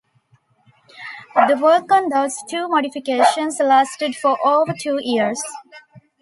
[1.47, 5.39] The work on those two modifications lasted for over two years.